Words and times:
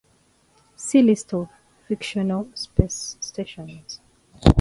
See 0.75 1.03
List 1.03 1.31
of 1.35 1.47
fictional 1.87 2.47
space 2.55 3.17
stations. 3.19 3.99